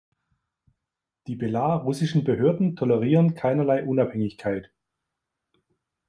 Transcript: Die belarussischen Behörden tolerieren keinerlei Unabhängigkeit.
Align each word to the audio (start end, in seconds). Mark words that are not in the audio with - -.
Die 1.27 1.35
belarussischen 1.35 2.23
Behörden 2.23 2.75
tolerieren 2.75 3.35
keinerlei 3.35 3.83
Unabhängigkeit. 3.83 4.71